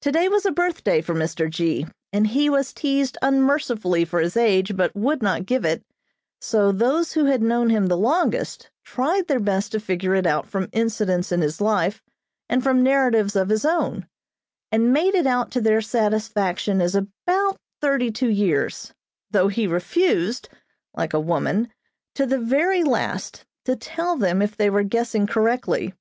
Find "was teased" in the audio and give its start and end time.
2.50-3.16